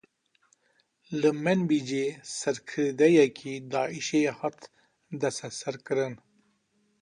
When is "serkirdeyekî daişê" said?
2.37-4.23